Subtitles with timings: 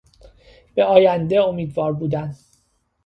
[0.75, 2.35] به آینده امیدوار بودن